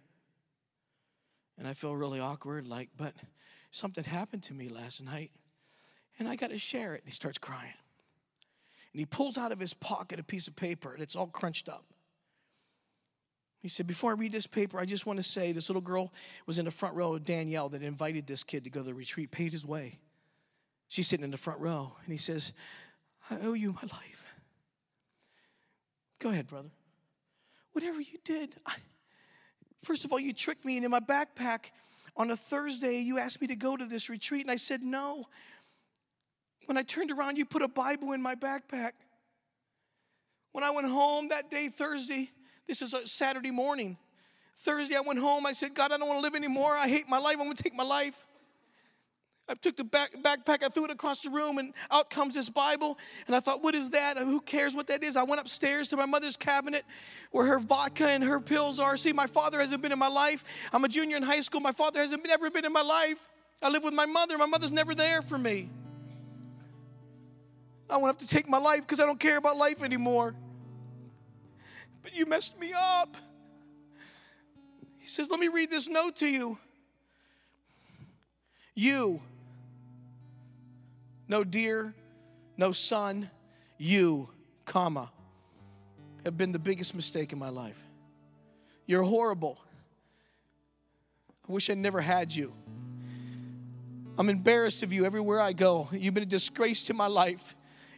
[1.59, 3.13] And I feel really awkward, like, but
[3.69, 5.29] something happened to me last night,
[6.17, 7.01] and I got to share it.
[7.01, 7.73] And he starts crying.
[8.91, 11.69] And he pulls out of his pocket a piece of paper, and it's all crunched
[11.69, 11.85] up.
[13.65, 16.13] He said, Before I read this paper, I just want to say this little girl
[16.45, 19.31] was in the front row Danielle that invited this kid to go to the retreat,
[19.31, 19.97] paid his way.
[20.87, 22.53] She's sitting in the front row, and he says,
[23.31, 24.23] I owe you my life.
[26.19, 26.69] Go ahead, brother.
[27.71, 28.75] Whatever you did, I,
[29.81, 31.71] first of all, you tricked me, and in my backpack
[32.15, 35.25] on a Thursday, you asked me to go to this retreat, and I said no.
[36.67, 38.91] When I turned around, you put a Bible in my backpack.
[40.51, 42.29] When I went home that day, Thursday,
[42.67, 43.97] This is a Saturday morning.
[44.57, 45.45] Thursday, I went home.
[45.45, 46.71] I said, God, I don't want to live anymore.
[46.71, 47.33] I hate my life.
[47.33, 48.25] I'm going to take my life.
[49.47, 52.49] I took the back, backpack, I threw it across the room, and out comes this
[52.49, 52.97] Bible.
[53.27, 54.17] And I thought, what is that?
[54.17, 55.15] Who cares what that is?
[55.15, 56.83] I went upstairs to my mother's cabinet
[57.29, 58.97] where her vodka and her pills are.
[58.97, 60.43] See, my father hasn't been in my life.
[60.73, 61.61] I'm a junior in high school.
[61.61, 63.27] My father hasn't been, ever been in my life.
[63.61, 64.35] I live with my mother.
[64.37, 65.69] My mother's never there for me.
[67.87, 70.33] I went up to take my life because I don't care about life anymore.
[72.05, 73.17] But you messed me up.
[74.99, 76.59] He says, Let me read this note to you.
[78.75, 79.21] You
[81.27, 81.95] no dear,
[82.57, 83.31] no son,
[83.79, 84.29] you,
[84.65, 85.11] comma,
[86.23, 87.83] have been the biggest mistake in my life.
[88.85, 89.57] You're horrible.
[91.49, 92.53] I wish I never had you.
[94.19, 95.89] I'm embarrassed of you everywhere I go.
[95.91, 97.54] You've been a disgrace to my life.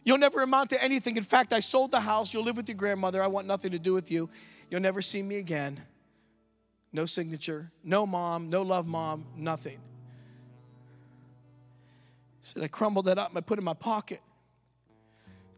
[0.08, 1.16] You'll never amount to anything.
[1.16, 2.32] In fact, I sold the house.
[2.32, 3.22] You'll live with your grandmother.
[3.22, 4.30] I want nothing to do with you.
[4.70, 5.80] You'll never see me again.
[6.92, 9.78] No signature, no mom, no love mom, nothing
[12.48, 14.20] said, I crumbled that up and I put it in my pocket.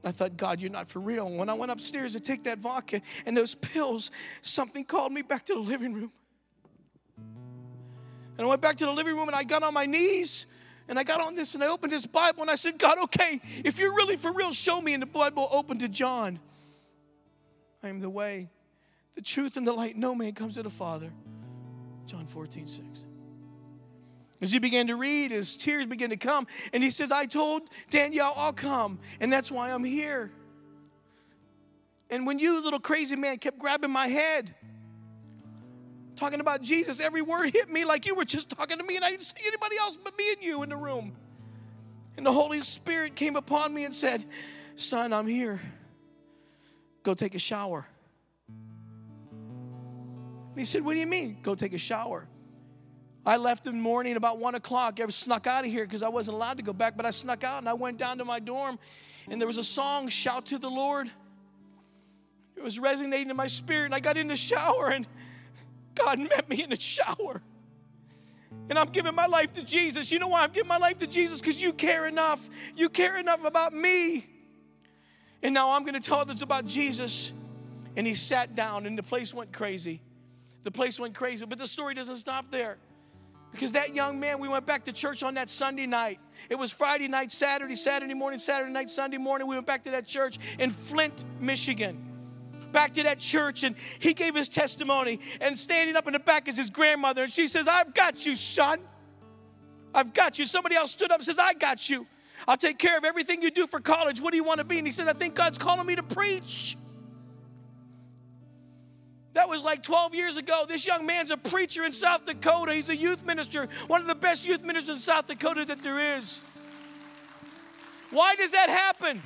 [0.02, 1.26] I thought, God, you're not for real.
[1.26, 4.10] And when I went upstairs to take that vodka and those pills,
[4.40, 6.12] something called me back to the living room.
[8.38, 10.46] And I went back to the living room and I got on my knees
[10.90, 13.40] and I got on this and I opened this Bible and I said, God, okay,
[13.64, 14.92] if you're really for real, show me.
[14.92, 16.40] And the Bible opened to John.
[17.81, 18.50] I am the way,
[19.14, 19.96] the truth, and the light.
[19.96, 21.12] No man comes to the Father.
[22.07, 23.07] John 14, 6.
[24.42, 26.48] As he began to read, his tears began to come.
[26.72, 28.98] And he says, I told Danielle, I'll come.
[29.20, 30.33] And that's why I'm here.
[32.11, 34.53] And when you, little crazy man, kept grabbing my head,
[36.20, 39.04] talking about Jesus, every word hit me like you were just talking to me, and
[39.04, 41.16] I didn't see anybody else but me and you in the room.
[42.18, 44.26] And the Holy Spirit came upon me and said,
[44.76, 45.61] Son, I'm here.
[47.02, 47.87] Go take a shower.
[48.48, 51.38] And he said, What do you mean?
[51.42, 52.26] Go take a shower.
[53.24, 55.00] I left in the morning about one o'clock.
[55.00, 57.44] I snuck out of here because I wasn't allowed to go back, but I snuck
[57.44, 58.78] out and I went down to my dorm
[59.30, 61.11] and there was a song, Shout to the Lord.
[62.56, 65.06] It was resonating in my spirit, and I got in the shower and
[66.04, 67.42] God met me in the shower.
[68.68, 70.10] And I'm giving my life to Jesus.
[70.12, 71.40] You know why I'm giving my life to Jesus?
[71.40, 72.48] Because you care enough.
[72.76, 74.26] You care enough about me.
[75.42, 77.32] And now I'm going to tell others about Jesus.
[77.96, 80.00] And he sat down, and the place went crazy.
[80.62, 81.46] The place went crazy.
[81.46, 82.78] But the story doesn't stop there.
[83.50, 86.20] Because that young man, we went back to church on that Sunday night.
[86.48, 89.48] It was Friday night, Saturday, Saturday morning, Saturday night, Sunday morning.
[89.48, 92.09] We went back to that church in Flint, Michigan.
[92.72, 95.20] Back to that church, and he gave his testimony.
[95.40, 98.35] And standing up in the back is his grandmother, and she says, I've got you,
[98.35, 98.80] son.
[99.94, 100.46] I've got you.
[100.46, 102.06] Somebody else stood up and says, I got you.
[102.46, 104.20] I'll take care of everything you do for college.
[104.20, 104.78] What do you want to be?
[104.78, 106.76] And he said, I think God's calling me to preach.
[109.33, 110.64] That was like 12 years ago.
[110.66, 112.74] This young man's a preacher in South Dakota.
[112.74, 116.16] He's a youth minister, one of the best youth ministers in South Dakota that there
[116.16, 116.40] is.
[118.11, 119.22] Why does that happen?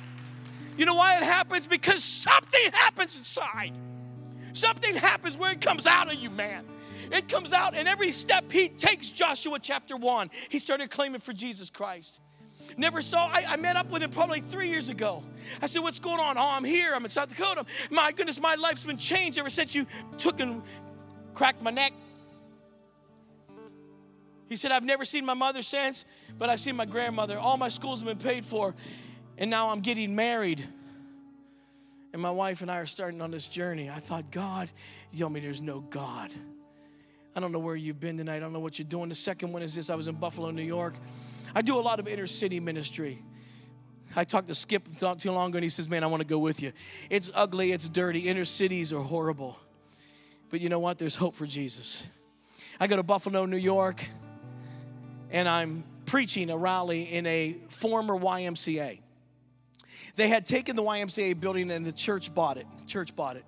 [0.77, 1.67] You know why it happens?
[1.67, 3.73] Because something happens inside.
[4.53, 6.65] Something happens where it comes out of you, man.
[7.11, 11.33] It comes out, and every step he takes, Joshua chapter 1, he started claiming for
[11.33, 12.19] Jesus Christ.
[12.77, 15.23] Never saw, I, I, met up with him probably three years ago.
[15.61, 16.37] I said, What's going on?
[16.37, 16.93] Oh, I'm here.
[16.95, 17.63] I'm in South Dakota.
[17.91, 19.85] My goodness, my life's been changed ever since you
[20.17, 20.63] took and
[21.33, 21.93] cracked my neck.
[24.47, 26.05] He said, I've never seen my mother since,
[26.37, 27.37] but I've seen my grandmother.
[27.37, 28.75] All my schools have been paid for,
[29.37, 30.65] and now I'm getting married.
[32.13, 33.89] And my wife and I are starting on this journey.
[33.89, 34.71] I thought, God,
[35.11, 36.31] you tell me there's no God.
[37.35, 38.37] I don't know where you've been tonight.
[38.37, 39.09] I don't know what you're doing.
[39.09, 40.95] The second one is this I was in Buffalo, New York.
[41.53, 43.21] I do a lot of inner city ministry.
[44.15, 46.27] I talked to Skip not too long ago, and he says, Man, I want to
[46.27, 46.71] go with you.
[47.09, 48.29] It's ugly, it's dirty.
[48.29, 49.59] Inner cities are horrible.
[50.49, 50.97] But you know what?
[50.97, 52.07] There's hope for Jesus.
[52.79, 54.05] I go to Buffalo, New York,
[55.31, 58.99] and I'm preaching a rally in a former YMCA.
[60.15, 62.65] They had taken the YMCA building and the church bought it.
[62.87, 63.45] church bought it.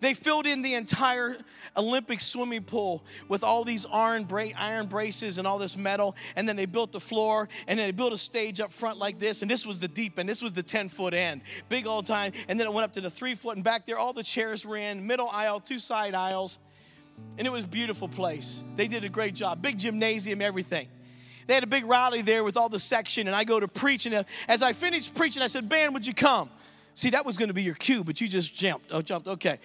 [0.00, 1.36] They filled in the entire
[1.76, 6.16] Olympic swimming pool with all these iron, bra- iron braces and all this metal.
[6.36, 9.18] And then they built the floor and then they built a stage up front like
[9.18, 9.42] this.
[9.42, 10.28] And this was the deep end.
[10.28, 11.42] This was the 10 foot end.
[11.68, 12.32] Big old time.
[12.48, 13.56] And then it went up to the three foot.
[13.56, 16.58] And back there, all the chairs were in, middle aisle, two side aisles.
[17.38, 18.62] And it was a beautiful place.
[18.76, 19.62] They did a great job.
[19.62, 20.88] Big gymnasium, everything.
[21.46, 23.26] They had a big rally there with all the section.
[23.26, 24.06] And I go to preach.
[24.06, 26.50] And as I finished preaching, I said, Band, would you come?
[26.94, 28.90] See, that was going to be your cue, but you just jumped.
[28.92, 29.28] Oh, jumped.
[29.28, 29.58] Okay.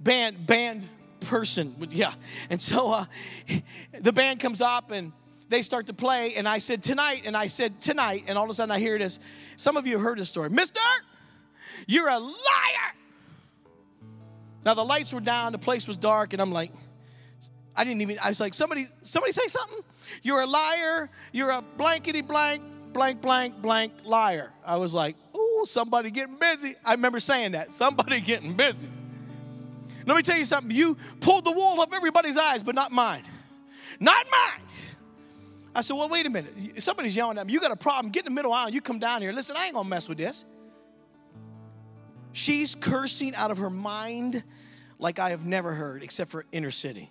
[0.00, 0.88] Band, band
[1.20, 1.74] person.
[1.90, 2.14] Yeah.
[2.50, 3.04] And so uh,
[4.00, 5.12] the band comes up and
[5.48, 6.34] they start to play.
[6.34, 7.22] And I said, tonight.
[7.24, 8.24] And I said, tonight.
[8.26, 9.20] And all of a sudden I hear this.
[9.56, 10.50] Some of you have heard this story.
[10.50, 10.80] Mister,
[11.86, 12.92] you're a liar.
[14.64, 16.72] Now the lights were down, the place was dark, and I'm like,
[17.74, 19.80] I didn't even, I was like, somebody, somebody say something?
[20.22, 24.52] You're a liar, you're a blankety blank, blank, blank, blank liar.
[24.64, 26.74] I was like, ooh, somebody getting busy.
[26.84, 27.72] I remember saying that.
[27.72, 28.88] Somebody getting busy.
[30.06, 30.74] Let me tell you something.
[30.74, 33.22] You pulled the wool off everybody's eyes, but not mine.
[34.00, 34.66] Not mine.
[35.74, 36.82] I said, well, wait a minute.
[36.82, 37.52] Somebody's yelling at me.
[37.52, 38.12] You got a problem.
[38.12, 38.68] Get in the middle aisle.
[38.68, 39.32] You come down here.
[39.32, 40.44] Listen, I ain't going to mess with this.
[42.32, 44.42] She's cursing out of her mind
[44.98, 47.10] like I have never heard, except for inner city.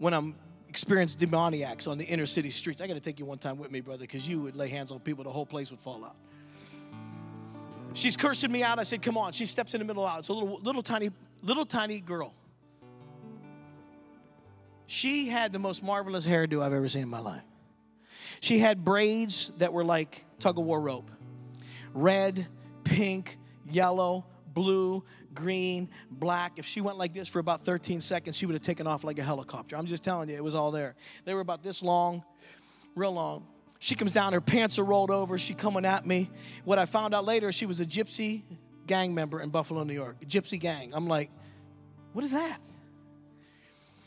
[0.00, 0.34] When I'm
[0.70, 2.80] experienced demoniacs on the inner city streets.
[2.80, 4.92] I got to take you one time with me, brother, because you would lay hands
[4.92, 6.16] on people, the whole place would fall out.
[7.92, 8.78] She's cursing me out.
[8.78, 10.18] I said, "Come on." She steps in the middle of out.
[10.20, 11.10] It's a little, little tiny,
[11.42, 12.32] little tiny girl.
[14.86, 17.42] She had the most marvelous hairdo I've ever seen in my life.
[18.40, 21.10] She had braids that were like tug of war rope
[21.92, 22.46] red,
[22.84, 26.58] pink, yellow, blue, green, black.
[26.58, 29.18] If she went like this for about 13 seconds, she would have taken off like
[29.18, 29.76] a helicopter.
[29.76, 30.94] I'm just telling you, it was all there.
[31.24, 32.24] They were about this long,
[32.94, 33.46] real long.
[33.78, 35.38] She comes down, her pants are rolled over.
[35.38, 36.30] She coming at me.
[36.64, 38.42] What I found out later, she was a gypsy
[38.86, 40.16] gang member in Buffalo, New York.
[40.26, 40.92] Gypsy gang.
[40.94, 41.30] I'm like,
[42.12, 42.58] what is that?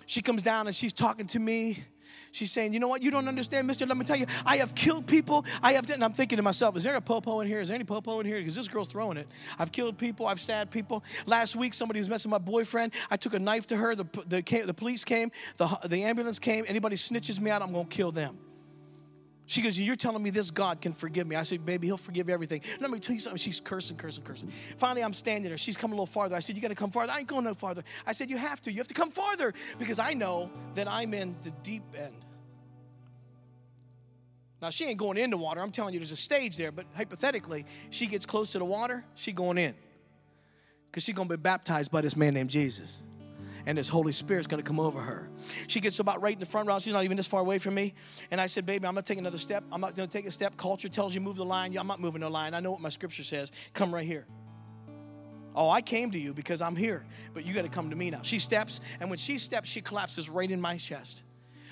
[0.06, 1.84] She comes down and she's talking to me.
[2.32, 3.02] She's saying, you know what?
[3.02, 3.86] You don't understand, mister.
[3.86, 5.46] Let me tell you, I have killed people.
[5.62, 7.60] I have, and I'm thinking to myself, is there a popo in here?
[7.60, 8.38] Is there any popo in here?
[8.38, 9.28] Because this girl's throwing it.
[9.60, 10.26] I've killed people.
[10.26, 11.04] I've stabbed people.
[11.26, 12.94] Last week, somebody was messing with my boyfriend.
[13.12, 13.96] I took a knife to her.
[13.96, 15.32] The, the, the police came.
[15.58, 16.66] The, the ambulance came.
[16.68, 18.38] Anybody snitches me out, I'm going to kill them.
[19.46, 21.36] She goes, You're telling me this God can forgive me.
[21.36, 22.62] I said, Baby, he'll forgive everything.
[22.80, 23.38] Let me tell you something.
[23.38, 24.50] She's cursing, cursing, cursing.
[24.78, 25.58] Finally, I'm standing there.
[25.58, 26.36] She's coming a little farther.
[26.36, 27.12] I said, You got to come farther.
[27.12, 27.84] I ain't going no farther.
[28.06, 28.72] I said, You have to.
[28.72, 32.16] You have to come farther because I know that I'm in the deep end.
[34.62, 35.60] Now, she ain't going into water.
[35.60, 36.72] I'm telling you, there's a stage there.
[36.72, 39.76] But hypothetically, she gets close to the water, she going in
[40.90, 42.98] because she's going to be baptized by this man named Jesus
[43.66, 45.30] and this Holy Spirit's gonna come over her.
[45.68, 46.80] She gets about right in the front row.
[46.80, 47.94] She's not even this far away from me.
[48.32, 49.64] And I said, Baby, I'm gonna take another step.
[49.72, 50.58] I'm not gonna take a step.
[50.58, 51.74] Culture tells you move the line.
[51.74, 52.54] Yeah, I'm not moving the line.
[52.54, 53.52] I know what my scripture says.
[53.74, 54.26] Come right here.
[55.56, 58.10] Oh, I came to you because I'm here, but you got to come to me
[58.10, 58.22] now.
[58.24, 61.24] She steps, and when she steps, she collapses right in my chest.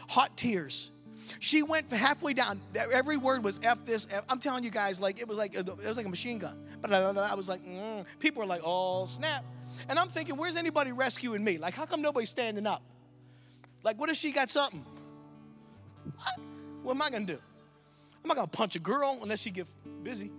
[0.09, 0.91] Hot tears.
[1.39, 2.61] She went halfway down.
[2.75, 4.07] Every word was F this.
[4.11, 4.23] F.
[4.29, 6.57] I'm telling you guys, like it was like it was like a machine gun.
[6.81, 8.05] But I was like, mm.
[8.19, 9.43] people were like, oh snap.
[9.87, 11.57] And I'm thinking, where's anybody rescuing me?
[11.57, 12.81] Like, how come nobody's standing up?
[13.83, 14.85] Like, what if she got something?
[16.03, 16.39] What,
[16.83, 17.39] what am I gonna do?
[18.23, 19.71] I'm not gonna punch a girl unless she gets
[20.03, 20.31] busy.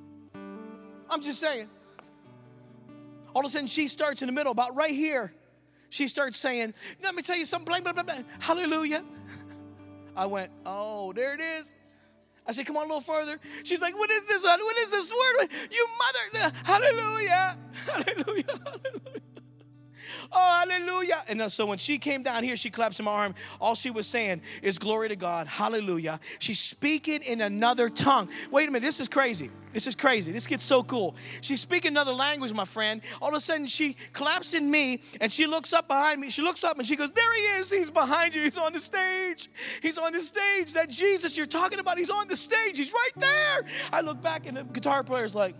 [1.08, 1.68] I'm just saying.
[3.34, 5.32] All of a sudden, she starts in the middle, about right here.
[5.88, 8.24] She starts saying, Let me tell you something, blah, blah, blah, blah.
[8.40, 9.04] hallelujah.
[10.16, 11.74] I went, Oh, there it is.
[12.46, 13.38] I said, Come on a little further.
[13.64, 14.42] She's like, What is this?
[14.44, 15.48] What is this word?
[15.70, 19.21] You mother, hallelujah, hallelujah, hallelujah.
[20.30, 21.22] Oh, hallelujah.
[21.28, 23.34] And so when she came down here, she claps in my arm.
[23.60, 25.46] All she was saying is, Glory to God.
[25.46, 26.20] Hallelujah.
[26.38, 28.28] She's speaking in another tongue.
[28.50, 28.84] Wait a minute.
[28.84, 29.50] This is crazy.
[29.72, 30.32] This is crazy.
[30.32, 31.14] This gets so cool.
[31.40, 33.00] She's speaking another language, my friend.
[33.22, 36.30] All of a sudden, she collapsed in me and she looks up behind me.
[36.30, 37.70] She looks up and she goes, There he is.
[37.70, 38.42] He's behind you.
[38.42, 39.48] He's on the stage.
[39.80, 40.74] He's on the stage.
[40.74, 42.78] That Jesus you're talking about, he's on the stage.
[42.78, 43.62] He's right there.
[43.92, 45.54] I look back and the guitar player's like,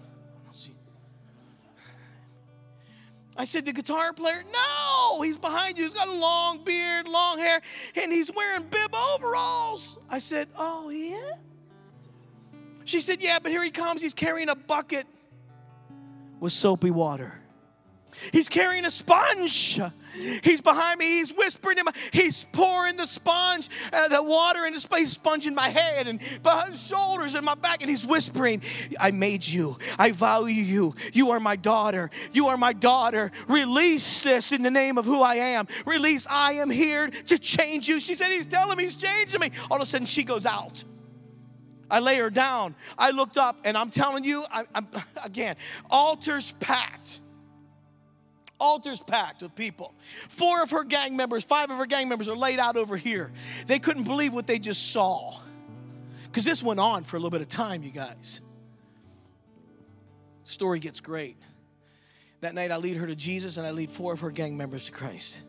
[3.37, 4.45] I said, The guitar player?
[4.53, 5.85] No, he's behind you.
[5.85, 7.61] He's got a long beard, long hair,
[7.97, 9.99] and he's wearing bib overalls.
[10.09, 11.33] I said, Oh, yeah?
[12.85, 14.03] She said, Yeah, but here he comes.
[14.03, 15.07] He's carrying a bucket
[16.41, 17.42] with soapy water.
[18.33, 19.81] He's carrying a sponge.
[20.43, 21.07] He's behind me.
[21.07, 21.93] He's whispering in my.
[22.13, 27.35] He's pouring the sponge, uh, the water into space, sponging my head and behind shoulders
[27.35, 28.63] and my back, and he's whispering,
[29.01, 29.79] "I made you.
[29.99, 30.95] I value you.
[31.13, 32.11] You are my daughter.
[32.33, 33.33] You are my daughter.
[33.49, 35.67] Release this in the name of who I am.
[35.87, 36.27] Release.
[36.29, 39.79] I am here to change you." She said, "He's telling me he's changing me." All
[39.79, 40.85] of a sudden, she goes out.
[41.91, 42.75] I lay her down.
[42.99, 44.89] I looked up, and I'm telling you, I, I'm,
[45.25, 45.57] again,
[45.91, 47.21] altars packed
[48.63, 49.93] altars packed with people.
[50.29, 53.33] Four of her gang members, five of her gang members are laid out over here.
[53.67, 55.35] They couldn't believe what they just saw.
[56.25, 58.41] Because this went on for a little bit of time, you guys.
[60.45, 61.37] Story gets great.
[62.41, 64.87] That night, I lead her to Jesus and I lead four of her gang members
[64.87, 65.43] to Christ.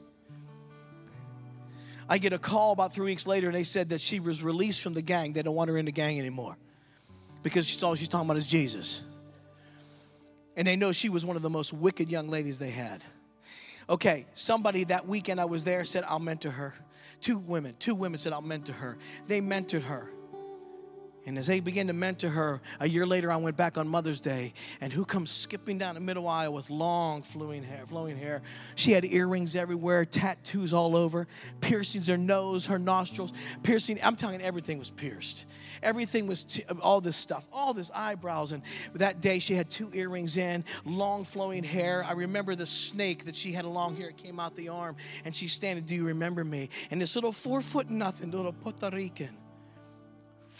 [2.10, 4.82] I get a call about three weeks later, and they said that she was released
[4.82, 5.34] from the gang.
[5.34, 6.58] They don't want her in the gang anymore
[7.44, 9.04] because all she's talking about is Jesus.
[10.56, 13.04] And they know she was one of the most wicked young ladies they had.
[13.90, 16.74] Okay, somebody that weekend I was there said, I'll mentor her.
[17.20, 18.98] Two women, two women said, I'll mentor her.
[19.28, 20.10] They mentored her.
[21.26, 24.20] And as they began to mentor her, a year later, I went back on Mother's
[24.20, 27.86] Day, and who comes skipping down the middle aisle with long flowing hair?
[27.86, 28.42] Flowing hair.
[28.76, 31.28] She had earrings everywhere, tattoos all over,
[31.62, 33.32] piercings her nose, her nostrils,
[33.64, 34.00] piercing.
[34.04, 35.46] I'm telling you, everything was pierced.
[35.82, 38.52] Everything was t- all this stuff, all this eyebrows.
[38.52, 38.62] And
[38.96, 42.04] that day, she had two earrings in, long flowing hair.
[42.04, 45.54] I remember the snake that she had long hair came out the arm, and she's
[45.54, 45.86] standing.
[45.86, 46.70] Do you remember me?
[46.92, 49.38] And this little four foot nothing, little Puerto Rican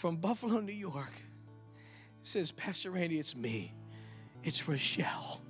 [0.04, 1.12] from Buffalo, New York,
[2.22, 3.72] says, Pastor Randy, it's me.
[4.42, 5.40] It's Rochelle.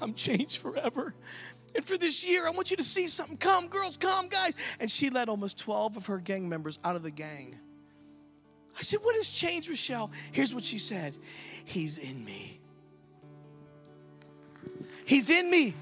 [0.00, 1.14] I'm changed forever.
[1.74, 3.36] And for this year, I want you to see something.
[3.36, 4.54] Come, girls, come, guys.
[4.80, 7.54] And she led almost 12 of her gang members out of the gang.
[8.78, 10.10] I said, What has changed, Rochelle?
[10.30, 11.18] Here's what she said
[11.66, 12.62] He's in me.
[15.04, 15.74] He's in me.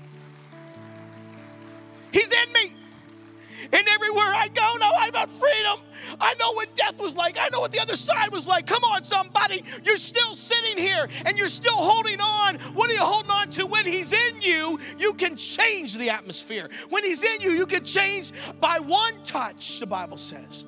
[2.10, 2.74] He's in me.
[3.72, 5.78] And everywhere I go now, I've got freedom.
[6.20, 7.38] I know what death was like.
[7.40, 8.66] I know what the other side was like.
[8.66, 9.64] Come on, somebody.
[9.84, 12.56] You're still sitting here and you're still holding on.
[12.74, 13.66] What are you holding on to?
[13.66, 16.68] When He's in you, you can change the atmosphere.
[16.88, 20.64] When He's in you, you can change by one touch, the Bible says.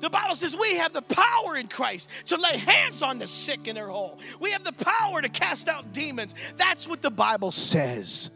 [0.00, 3.66] The Bible says we have the power in Christ to lay hands on the sick
[3.66, 4.18] and they're whole.
[4.40, 6.34] We have the power to cast out demons.
[6.56, 8.30] That's what the Bible says.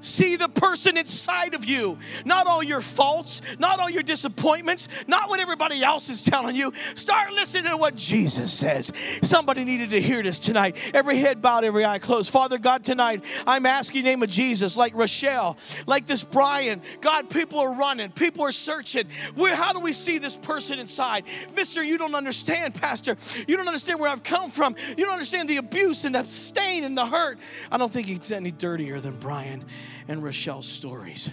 [0.00, 5.28] See the person inside of you, not all your faults, not all your disappointments, not
[5.28, 6.72] what everybody else is telling you.
[6.94, 8.92] Start listening to what Jesus says.
[9.22, 10.76] Somebody needed to hear this tonight.
[10.94, 12.30] Every head bowed, every eye closed.
[12.30, 16.82] Father God, tonight I'm asking the name of Jesus, like Rochelle, like this Brian.
[17.00, 19.06] God, people are running, people are searching.
[19.34, 21.24] Where how do we see this person inside?
[21.54, 23.16] Mister, you don't understand, Pastor.
[23.48, 24.76] You don't understand where I've come from.
[24.96, 27.38] You don't understand the abuse and the stain and the hurt.
[27.72, 29.64] I don't think he's any dirtier than Brian
[30.08, 31.30] and Rochelle's stories.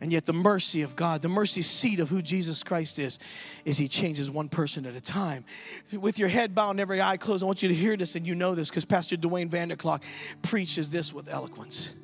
[0.00, 3.18] And yet, the mercy of God, the mercy seat of who Jesus Christ is,
[3.64, 5.44] is He changes one person at a time.
[5.92, 8.26] With your head bowed and every eye closed, I want you to hear this and
[8.26, 10.02] you know this because Pastor Duane Vander Klok
[10.42, 11.94] preaches this with eloquence.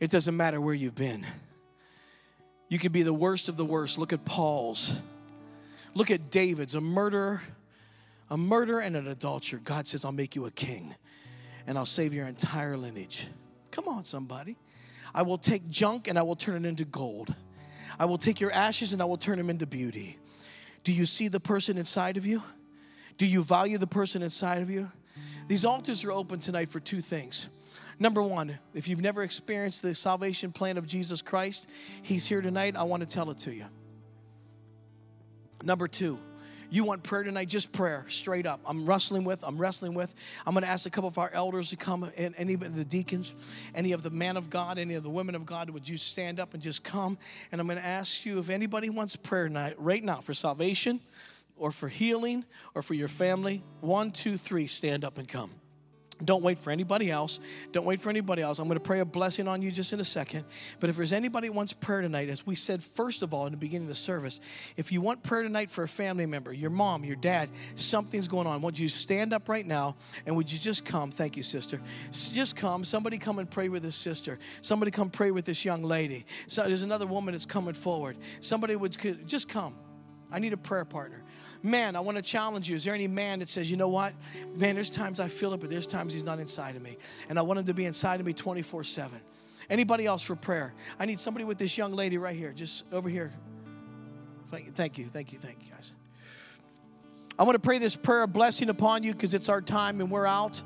[0.00, 1.24] It doesn't matter where you've been,
[2.68, 3.96] you could be the worst of the worst.
[3.96, 5.00] Look at Paul's,
[5.94, 7.42] look at David's, a murderer,
[8.28, 9.60] a murderer and an adulterer.
[9.62, 10.94] God says, I'll make you a king
[11.66, 13.28] and I'll save your entire lineage.
[13.76, 14.56] Come on, somebody.
[15.14, 17.34] I will take junk and I will turn it into gold.
[17.98, 20.18] I will take your ashes and I will turn them into beauty.
[20.82, 22.42] Do you see the person inside of you?
[23.18, 24.90] Do you value the person inside of you?
[25.46, 27.48] These altars are open tonight for two things.
[27.98, 31.68] Number one, if you've never experienced the salvation plan of Jesus Christ,
[32.00, 32.76] He's here tonight.
[32.76, 33.66] I want to tell it to you.
[35.62, 36.18] Number two,
[36.70, 38.60] you want prayer tonight, just prayer, straight up.
[38.66, 40.14] I'm wrestling with, I'm wrestling with.
[40.46, 42.84] I'm going to ask a couple of our elders to come, and any of the
[42.84, 43.34] deacons,
[43.74, 46.40] any of the men of God, any of the women of God, would you stand
[46.40, 47.18] up and just come?
[47.52, 51.00] And I'm going to ask you if anybody wants prayer tonight, right now, for salvation
[51.56, 52.44] or for healing
[52.74, 53.62] or for your family.
[53.80, 55.50] One, two, three, stand up and come.
[56.24, 57.40] Don't wait for anybody else.
[57.72, 58.58] Don't wait for anybody else.
[58.58, 60.44] I'm going to pray a blessing on you just in a second.
[60.80, 63.58] But if there's anybody wants prayer tonight, as we said first of all in the
[63.58, 64.40] beginning of the service,
[64.78, 68.46] if you want prayer tonight for a family member, your mom, your dad, something's going
[68.46, 71.10] on, would you stand up right now and would you just come?
[71.10, 71.80] Thank you, sister.
[72.10, 72.82] Just come.
[72.82, 74.38] Somebody come and pray with this sister.
[74.62, 76.24] Somebody come pray with this young lady.
[76.46, 78.16] So there's another woman that's coming forward.
[78.40, 78.96] Somebody would
[79.26, 79.74] just come.
[80.32, 81.22] I need a prayer partner.
[81.62, 82.76] Man, I want to challenge you.
[82.76, 84.12] Is there any man that says, you know what?
[84.54, 86.98] Man, there's times I feel it, but there's times he's not inside of me.
[87.28, 89.20] And I want him to be inside of me 24 7.
[89.68, 90.72] Anybody else for prayer?
[90.98, 93.32] I need somebody with this young lady right here, just over here.
[94.50, 95.92] Thank you, thank you, thank you, thank you, guys.
[97.38, 100.10] I want to pray this prayer of blessing upon you because it's our time and
[100.10, 100.62] we're out.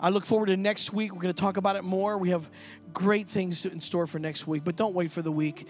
[0.00, 1.14] I look forward to next week.
[1.14, 2.18] We're going to talk about it more.
[2.18, 2.50] We have
[2.92, 5.68] great things in store for next week, but don't wait for the week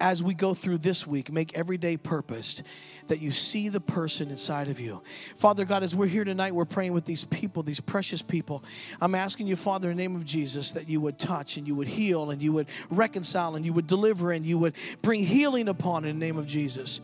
[0.00, 2.62] as we go through this week, make every day purposed
[3.06, 5.02] that you see the person inside of you.
[5.36, 8.62] Father God, as we're here tonight, we're praying with these people, these precious people.
[9.00, 11.74] I'm asking you, Father, in the name of Jesus, that you would touch and you
[11.74, 15.68] would heal and you would reconcile and you would deliver and you would bring healing
[15.68, 17.00] upon in the name of Jesus.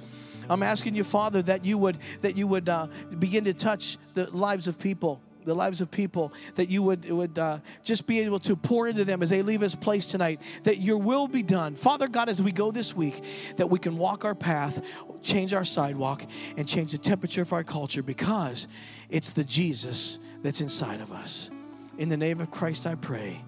[0.48, 2.88] I'm asking you, Father, that you would that you would uh,
[3.18, 7.38] begin to touch the lives of people the lives of people, that you would, would
[7.38, 10.78] uh, just be able to pour into them as they leave this place tonight, that
[10.78, 11.74] your will be done.
[11.74, 13.22] Father God, as we go this week,
[13.56, 14.82] that we can walk our path,
[15.22, 16.24] change our sidewalk,
[16.56, 18.68] and change the temperature of our culture because
[19.08, 21.50] it's the Jesus that's inside of us.
[21.98, 23.44] In the name of Christ, I pray.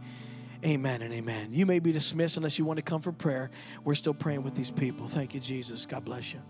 [0.65, 1.49] Amen and amen.
[1.51, 3.51] You may be dismissed unless you want to come for prayer.
[3.83, 5.09] We're still praying with these people.
[5.09, 5.87] Thank you, Jesus.
[5.87, 6.41] God bless you.